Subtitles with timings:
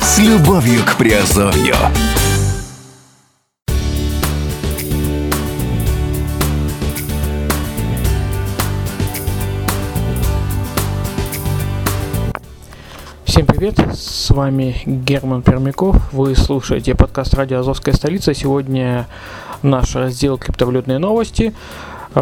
[0.00, 1.76] С любовью к Приазовью.
[13.36, 18.32] Всем привет, с вами Герман Пермяков, вы слушаете подкаст «Радио Азовская столица».
[18.32, 19.06] Сегодня
[19.60, 21.52] наш раздел «Криптовалютные новости».
[22.14, 22.20] Э,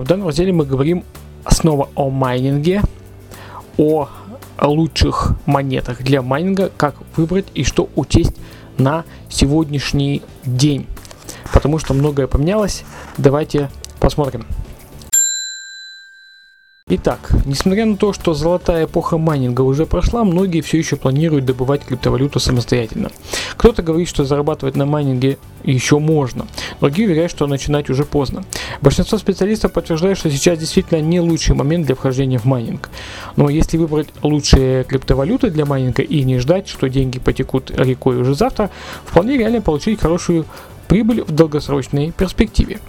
[0.00, 1.02] В данном разделе мы говорим
[1.48, 2.82] снова о майнинге,
[3.76, 4.06] о
[4.60, 8.36] лучших монетах для майнинга, как выбрать и что учесть
[8.78, 10.86] на сегодняшний день.
[11.52, 12.84] Потому что многое поменялось,
[13.18, 14.46] давайте посмотрим.
[16.94, 21.86] Итак, несмотря на то, что золотая эпоха майнинга уже прошла, многие все еще планируют добывать
[21.86, 23.10] криптовалюту самостоятельно.
[23.56, 26.46] Кто-то говорит, что зарабатывать на майнинге еще можно,
[26.82, 28.44] другие уверяют, что начинать уже поздно.
[28.82, 32.90] Большинство специалистов подтверждают, что сейчас действительно не лучший момент для вхождения в майнинг.
[33.36, 38.34] Но если выбрать лучшие криптовалюты для майнинга и не ждать, что деньги потекут рекой уже
[38.34, 38.68] завтра,
[39.06, 40.44] вполне реально получить хорошую
[40.88, 42.80] прибыль в долгосрочной перспективе.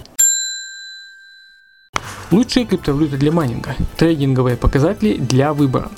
[2.33, 3.75] Лучшие криптовалюты для майнинга.
[3.95, 5.91] Трейдинговые показатели для выбора.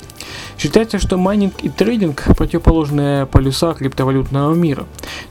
[0.58, 4.84] Считается, что майнинг и трейдинг– противоположные полюса криптовалютного мира.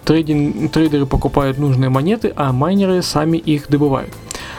[0.03, 4.11] Трейдинг, трейдеры покупают нужные монеты, а майнеры сами их добывают.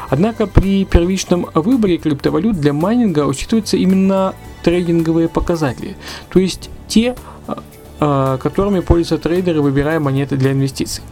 [0.08, 5.96] Однако при первичном выборе криптовалют для майнинга учитываются именно трейдинговые показатели,
[6.28, 7.16] то есть те,
[7.48, 7.62] а,
[7.98, 11.02] а, которыми пользуются трейдеры, выбирая монеты для инвестиций.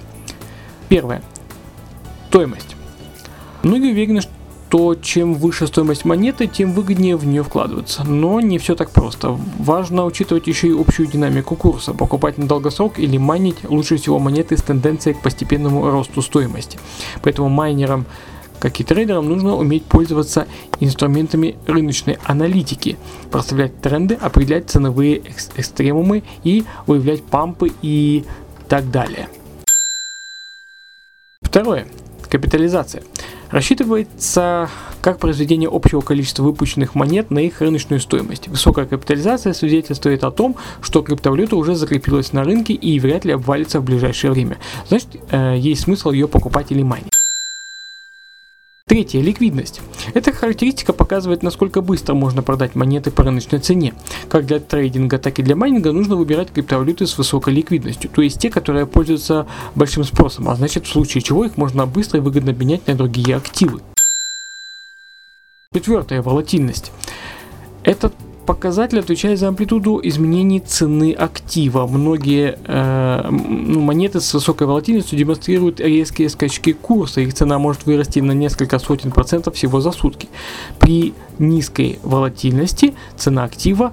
[0.89, 1.23] Первое.
[2.29, 2.77] Стоимость.
[3.65, 4.31] Многие уверены, что
[4.75, 8.03] то чем выше стоимость монеты, тем выгоднее в нее вкладываться.
[8.03, 9.39] Но не все так просто.
[9.61, 11.95] Важно учитывать еще и общую динамику курса.
[11.95, 16.81] Покупать на долгосрок или майнить лучше всего монеты с тенденцией к постепенному росту стоимости.
[17.23, 18.05] Поэтому майнерам
[18.59, 20.49] как и трейдерам, нужно уметь пользоваться
[20.81, 22.97] инструментами рыночной аналитики,
[23.31, 28.25] проставлять тренды, определять ценовые экс- экстремумы и выявлять пампы и
[28.69, 29.29] так далее.
[31.43, 31.87] Второе.
[32.29, 33.05] Капитализация.
[33.55, 34.69] Рассчитывается
[35.01, 38.49] как произведение общего количества выпущенных монет на их рыночную стоимость.
[38.49, 43.79] Высокая капитализация свидетельствует о том, что криптовалюта уже закрепилась на рынке и вряд ли обвалится
[43.79, 44.59] в ближайшее время.
[44.89, 47.14] Значит, э, есть смысл ее покупать или майнить.
[48.95, 49.21] Третье.
[49.23, 49.81] Ликвидность.
[50.15, 53.93] Эта характеристика показывает, насколько быстро можно продать монеты по рыночной цене.
[54.29, 58.39] Как для трейдинга, так и для майнинга нужно выбирать криптовалюты с высокой ликвидностью, то есть
[58.39, 62.51] те, которые пользуются большим спросом, а значит в случае чего их можно быстро и выгодно
[62.51, 63.81] менять на другие активы.
[65.73, 66.23] Четвертое.
[66.23, 66.93] Волатильность.
[67.83, 71.87] Этот показатель отвечает за амплитуду изменений цены актива.
[71.87, 77.21] Многие э, ну, монеты с высокой волатильностью демонстрируют резкие скачки курса.
[77.21, 80.29] Их цена может вырасти на несколько сотен процентов всего за сутки.
[80.79, 83.93] При низкой волатильности цена актива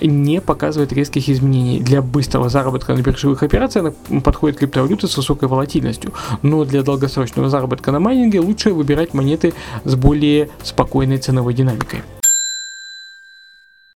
[0.00, 1.80] не показывает резких изменений.
[1.80, 6.12] Для быстрого заработка на биржевых операциях подходят криптовалюты с высокой волатильностью.
[6.42, 12.00] Но для долгосрочного заработка на майнинге лучше выбирать монеты с более спокойной ценовой динамикой.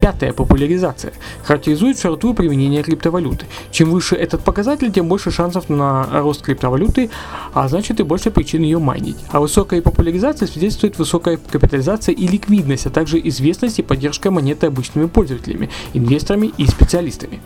[0.07, 1.13] Пятая популяризация
[1.43, 3.47] характеризует широту применения криптовалюты.
[3.73, 7.11] Чем выше этот показатель, тем больше шансов на рост криптовалюты,
[7.53, 9.17] а значит и больше причин ее майнить.
[9.33, 15.09] А высокая популяризация свидетельствует высокая капитализация и ликвидность, а также известность и поддержка монеты обычными
[15.09, 17.41] пользователями, инвесторами и специалистами.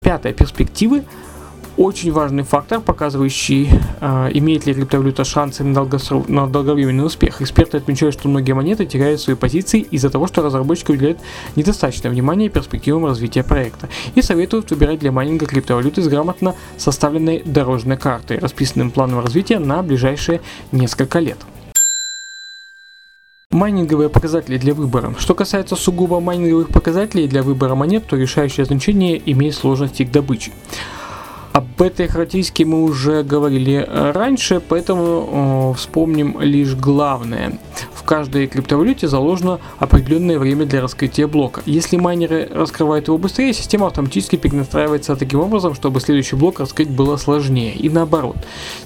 [0.00, 0.32] Пятое.
[0.32, 1.04] Перспективы
[1.76, 3.70] очень важный фактор, показывающий,
[4.00, 7.40] э, имеет ли криптовалюта шансы на, долгосрок, на долговременный успех.
[7.40, 11.18] Эксперты отмечают, что многие монеты теряют свои позиции из-за того, что разработчики уделяют
[11.56, 17.96] недостаточное внимание перспективам развития проекта и советуют выбирать для майнинга криптовалюты с грамотно составленной дорожной
[17.96, 20.40] картой, расписанным планом развития на ближайшие
[20.72, 21.38] несколько лет.
[23.52, 25.12] Майнинговые показатели для выбора.
[25.18, 30.52] Что касается сугубо майнинговых показателей для выбора монет, то решающее значение имеет сложность их добычи.
[31.52, 37.58] Об этой характеристике мы уже говорили э, раньше, поэтому э, вспомним лишь главное.
[38.10, 41.62] Каждой криптовалюте заложено определенное время для раскрытия блока.
[41.64, 47.16] Если майнеры раскрывают его быстрее, система автоматически перенастраивается таким образом, чтобы следующий блок раскрыть было
[47.18, 47.72] сложнее.
[47.72, 48.34] И наоборот.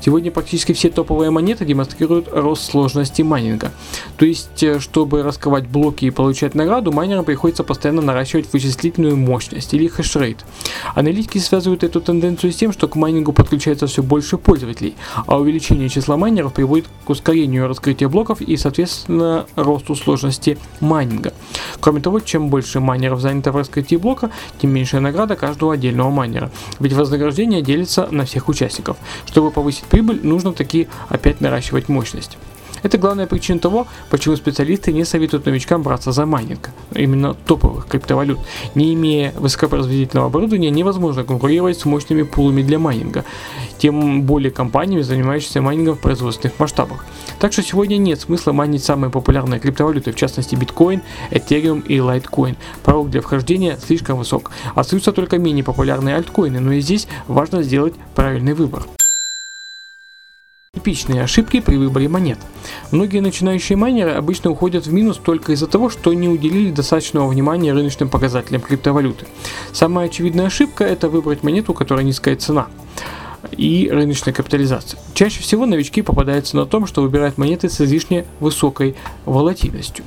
[0.01, 3.73] Сегодня практически все топовые монеты демонстрируют рост сложности майнинга.
[4.19, 9.73] То есть, э, чтобы раскрывать блоки и получать награду, майнерам приходится постоянно наращивать вычислительную мощность
[9.73, 10.45] или хешрейт.
[10.95, 15.89] Аналитики связывают эту тенденцию с тем, что к майнингу подключается все больше пользователей, а увеличение
[15.89, 21.33] числа майнеров приводит к ускорению раскрытия блоков и, соответственно, соответственно росту сложности майнинга.
[21.81, 24.31] Кроме того, чем больше майнеров занято в раскрытии блока,
[24.61, 26.51] тем меньшая награда каждого отдельного майнера.
[26.81, 28.97] Ведь вознаграждение делится на всех участников.
[29.27, 32.39] Чтобы повысить прибыль, нужно опять-таки наращивать мощность.
[32.85, 38.39] Это главная причина того, почему специалисты не советуют новичкам браться за майнинг, именно топовых криптовалют.
[38.75, 43.25] Не имея высокопроизводительного оборудования, невозможно конкурировать с мощными пулами для майнинга,
[43.79, 47.07] тем более компаниями, занимающимися майнингом в производственных масштабах.
[47.39, 52.57] Так что сегодня нет смысла майнить самые популярные криптовалюты, в частности биткоин, этериум и лайткоин.
[52.83, 54.51] Порог для вхождения слишком высок.
[54.75, 58.83] Остаются только менее популярные альткоины, но и здесь важно сделать правильный выбор.
[60.85, 62.37] Типичные ошибки при выборе монет.
[62.91, 67.73] Многие начинающие майнеры обычно уходят в минус только из-за того, что не уделили достаточного внимания
[67.73, 69.25] рыночным показателям криптовалюты.
[69.73, 72.67] Самая очевидная ошибка– это выбрать монету, у которой низкая цена
[73.57, 75.01] и рыночная капитализация.
[75.15, 78.95] Чаще всего новички попадаются на том, что выбирают монеты с излишне высокой
[79.25, 80.05] волатильностью.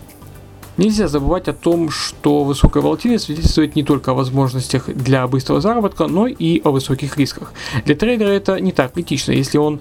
[0.78, 6.08] Нельзя забывать о том, что высокая волатильность свидетельствует не только о возможностях для быстрого заработка,
[6.08, 7.52] но и о высоких рисках.
[7.86, 9.32] Для трейдера это не так критично.
[9.32, 9.80] Если он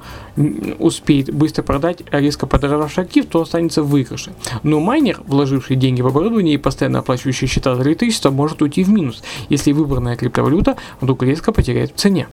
[0.78, 4.32] успеет быстро продать резко подорожавший актив, то останется в выигрыше.
[4.62, 8.88] Но майнер, вложивший деньги в оборудование и постоянно оплачивающий счета за электричество, может уйти в
[8.88, 12.28] минус, если выбранная криптовалюта вдруг резко потеряет в цене.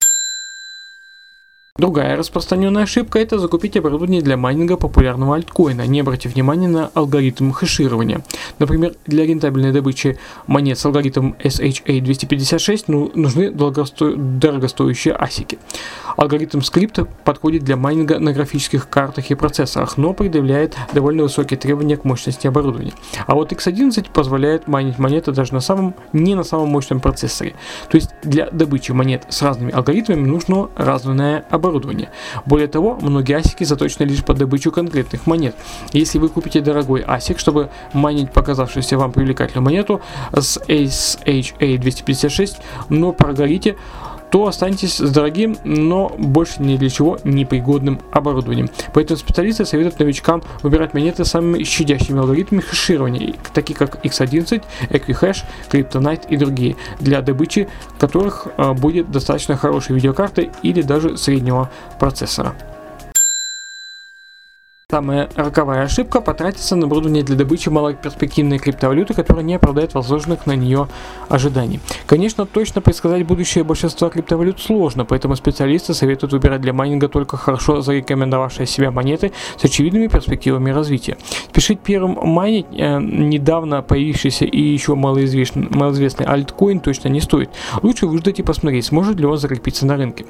[1.79, 7.49] Другая распространенная ошибка– это закупить оборудование для майнинга популярного альткоина, не обратив внимания на алгоритм
[7.51, 8.23] хэширования.
[8.59, 15.57] Например, для рентабельной добычи монет с алгоритмом SHA-256 ну, нужны дорогостоящие асики.
[16.15, 21.97] Алгоритм скрипта подходит для майнинга на графических картах и процессорах, но предъявляет довольно высокие требования
[21.97, 22.93] к мощности оборудования.
[23.25, 27.55] А вот X11 позволяет майнить монеты даже на самом, не на самом мощном процессоре.
[27.89, 31.62] То есть для добычи монет с разными алгоритмами нужно разное оборудование.
[32.45, 35.55] Более того, многие асики заточены лишь под добычу конкретных монет.
[35.93, 40.01] Если вы купите дорогой асик, чтобы майнить показавшуюся вам привлекательную монету
[40.33, 42.57] с SHA-256,
[42.89, 43.75] но прогорите,
[44.33, 48.67] то останетесь с дорогим, но больше ни для чего непригодным оборудованием.
[48.91, 55.43] Поэтому специалисты советуют новичкам выбирать монеты с самыми щадящими алгоритмами хеширования, такие как X11, Equihash,
[55.69, 57.69] Kryptonite и другие, для добычи
[57.99, 61.69] которых а, будет достаточно хорошей видеокарты или даже среднего
[61.99, 62.55] процессора.
[64.93, 70.55] Самая роковая ошибка– потратиться на оборудование для добычи малоперспективной криптовалюты, которая не оправдает возложенных на
[70.55, 70.87] нее
[71.29, 71.79] ожиданий.
[72.05, 77.81] Конечно, точно предсказать будущее большинства криптовалют сложно, поэтому специалисты советуют выбирать для майнинга только хорошо
[77.81, 81.17] зарекомендовавшие себя монеты с очевидными перспективами развития.
[81.47, 87.49] Спешить первым майнить э, недавно появившийся и еще малоизвестный, малоизвестный альткоин точно не стоит.
[87.81, 90.27] Лучше выждать и посмотреть, сможет ли он закрепиться на рынке.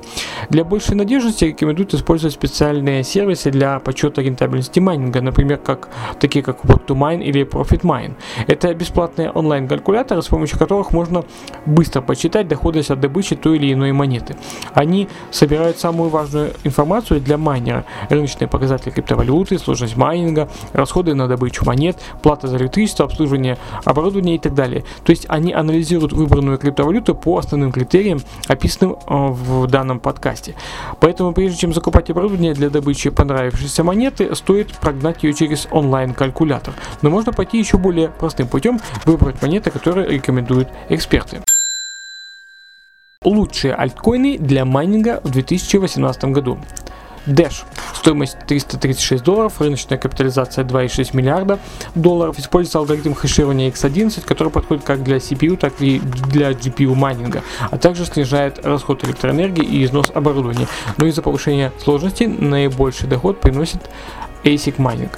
[0.49, 5.89] Для большей надежности рекомендуют использовать специальные сервисы для подсчета рентабельности рентабельности майнинга, например, как,
[6.19, 8.13] такие как What2Mine или ProfitMine.
[8.47, 11.23] Это бесплатные онлайн-калькуляторы, с помощью которых можно
[11.65, 14.35] быстро посчитать доходность от добычи той или иной монеты.
[14.73, 21.65] Они собирают самую важную информацию для майнера, рыночные показатели криптовалюты, сложность майнинга, расходы на добычу
[21.65, 24.83] монет, плата за электричество, обслуживание оборудования и так далее.
[25.03, 30.55] То есть они анализируют выбранную криптовалюту по основным критериям, описанным э, в данном подкасте.
[30.99, 36.73] Поэтому прежде чем закупать оборудование для добычи понравившейся монеты, стоит прогнать ее через онлайн-калькулятор.
[37.01, 41.41] Но можно пойти еще более простым путем, выбрать монеты, которые рекомендуют эксперты.
[43.23, 46.59] Лучшие альткоины для майнинга в 2018 году.
[47.25, 47.63] Dash.
[47.95, 51.59] Стоимость 336 долларов, рыночная капитализация 2,6 миллиарда
[51.95, 52.37] долларов.
[52.37, 57.77] Используется алгоритм хеширования X11, который подходит как для CPU, так и для GPU майнинга, а
[57.77, 60.67] также снижает расход электроэнергии и износ оборудования.
[60.97, 63.89] Но из-за повышения сложности наибольший доход приносит
[64.43, 65.11] ASIC Mining.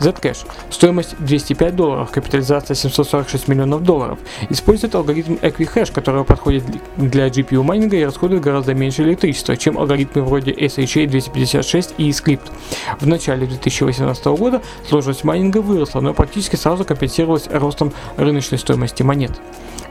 [0.00, 0.46] Zcash.
[0.70, 4.18] Стоимость 205 долларов, капитализация 746 миллионов долларов.
[4.50, 6.64] Использует алгоритм Equihash, который подходит
[6.96, 12.50] для GPU майнинга и расходует гораздо меньше электричества, чем алгоритмы вроде SHA-256 и Script.
[13.00, 19.32] В начале 2018 года сложность майнинга выросла, но практически сразу компенсировалась ростом рыночной стоимости монет.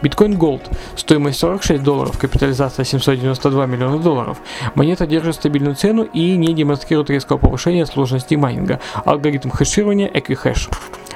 [0.02, 0.62] Биткоин Gold.
[0.96, 4.38] Стоимость 46 долларов, капитализация 792 миллиона долларов.
[4.76, 8.80] Монета держит стабильную цену и не демонстрирует резкого повышения сложности майнинга.
[9.06, 10.70] Алгоритм хеширования Equihash.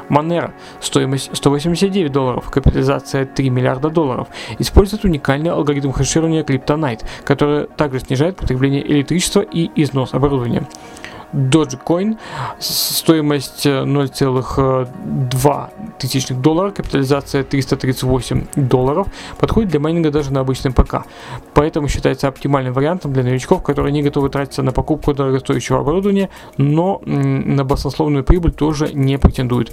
[0.09, 0.51] Monero.
[0.81, 4.27] Стоимость 189 долларов, капитализация 3 миллиарда долларов.
[4.59, 10.67] Использует уникальный алгоритм хеширования Kryptonite, который также снижает потребление электричества и износ оборудования.
[11.33, 12.17] Dogecoin,
[12.59, 21.05] стоимость 0,2 тысячных долларов, капитализация 338 долларов, подходит для майнинга даже на обычном ПК.
[21.53, 27.01] Поэтому считается оптимальным вариантом для новичков, которые не готовы тратиться на покупку дорогостоящего оборудования, но
[27.05, 29.71] на баснословную прибыль тоже не претендуют.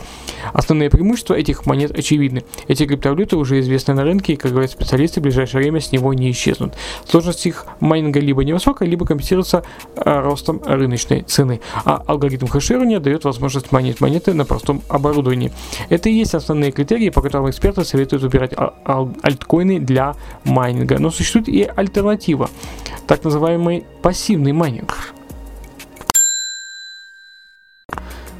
[0.52, 2.44] Основные преимущества этих монет очевидны.
[2.68, 6.12] Эти криптовалюты уже известны на рынке и, как говорят специалисты, в ближайшее время с него
[6.14, 6.74] не исчезнут.
[7.06, 9.64] Сложность их майнинга либо невысокая, либо компенсируется
[9.96, 11.51] э, ростом рыночной цены,
[11.84, 15.52] а алгоритм хеширования дает возможность майнить монеты на простом оборудовании.
[15.88, 18.52] Это и есть основные критерии, по которым эксперты советуют выбирать
[18.84, 20.98] альткоины для майнинга.
[20.98, 22.48] Но существует и альтернатива,
[23.06, 25.14] так называемый пассивный майнинг.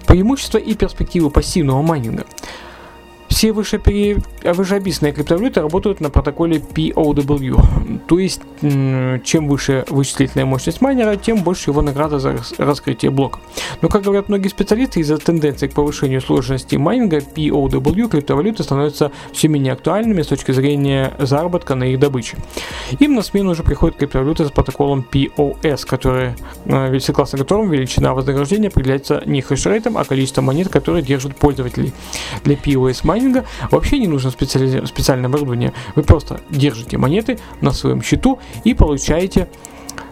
[0.06, 2.26] Преимущества и перспективы пассивного майнинга.
[3.42, 4.18] Все вышепере...
[4.44, 11.70] вышеописанные криптовалюты работают на протоколе POW, то есть чем выше вычислительная мощность майнера, тем больше
[11.70, 13.40] его награда за раскрытие блока.
[13.80, 19.48] Но, как говорят многие специалисты, из-за тенденции к повышению сложности майнинга POW криптовалюты становятся все
[19.48, 22.36] менее актуальными с точки зрения заработка на их добыче.
[23.00, 26.34] Им на смену уже приходят криптовалюты с протоколом POS, который,
[26.66, 31.92] э, согласно которому величина вознаграждения определяется не хешрейтом, а количеством монет, которые держат пользователи.
[32.44, 35.72] Для POS майнинга майнинга вообще не нужно специальное оборудование.
[35.94, 39.48] Вы просто держите монеты на своем счету и получаете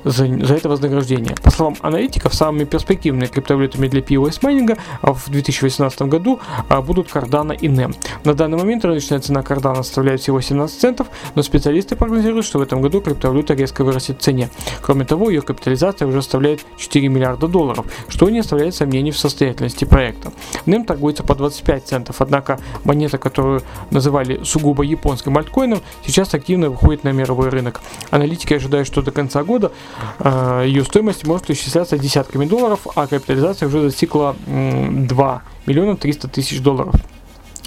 [0.04, 1.34] за, за это вознаграждение.
[1.42, 7.56] По словам аналитиков, самыми перспективными криптовалютами для POS майнинга в 2018 году а, будут Cardano
[7.56, 7.94] и NEM.
[8.24, 12.62] На данный момент рыночная цена Cardano составляет всего 17 центов, но специалисты прогнозируют, что в
[12.62, 14.50] этом году криптовалюта резко вырастет в цене.
[14.80, 19.84] Кроме того, ее капитализация уже составляет 4 миллиарда долларов, что не оставляет сомнений в состоятельности
[19.84, 20.32] проекта.
[20.66, 27.04] NEM торгуется по 25 центов, однако монета, которую называли сугубо японским альткоином, сейчас активно выходит
[27.04, 27.80] на мировой рынок.
[28.10, 29.72] Аналитики ожидают, что до конца года
[30.20, 36.94] ее стоимость может исчисляться десятками долларов, а капитализация уже достигла 2 миллиона 300 тысяч долларов.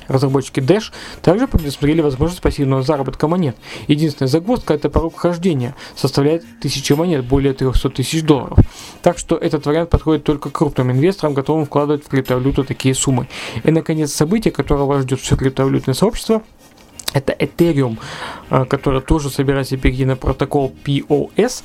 [0.08, 3.56] Разработчики Dash также предусмотрели возможность пассивного заработка монет.
[3.88, 8.58] Единственная загвоздка– это порог хождения, составляет 1000 монет, более 300 тысяч долларов.
[9.01, 13.27] Так что этот вариант подходит только крупным инвесторам, готовым вкладывать в криптовалюту такие суммы.
[13.63, 16.44] И, наконец, событие, которого ждет все криптовалютное сообщество–
[17.13, 18.00] это Ethereum,
[18.50, 21.63] э, который тоже собирается перейти на протокол POS.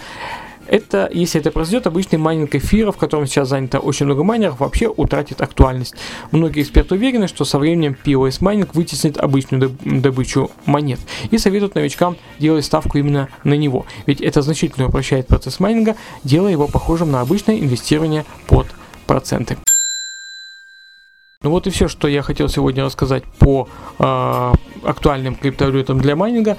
[0.68, 4.88] Это, если это произойдет, обычный майнинг эфира, в котором сейчас занято очень много майнеров, вообще
[4.88, 5.94] утратит актуальность.
[6.30, 12.16] Многие эксперты уверены, что со временем POS майнинг вытеснит обычную добычу монет и советуют новичкам
[12.38, 17.22] делать ставку именно на него, ведь это значительно упрощает процесс майнинга, делая его похожим на
[17.22, 18.66] обычное инвестирование под
[19.06, 19.56] проценты.
[21.42, 26.58] Ну вот и все, что я хотел сегодня рассказать по э, актуальным криптовалютам для майнинга.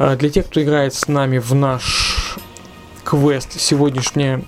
[0.00, 2.09] Э, для тех, кто играет с нами в наш
[3.10, 4.44] квест, сегодняшний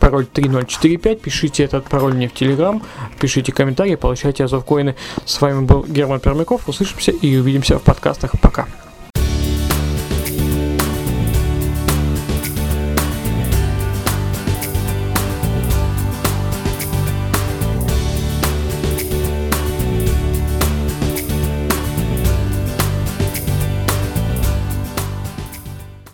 [0.00, 2.82] пароль 3045, пишите этот пароль мне в Телеграм,
[3.20, 4.96] пишите комментарии, получайте азов коины.
[5.24, 8.32] С вами был Герман Пермяков, услышимся и увидимся в подкастах.
[8.40, 8.66] Пока.